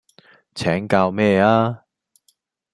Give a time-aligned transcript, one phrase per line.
[0.55, 1.83] 請教咩吖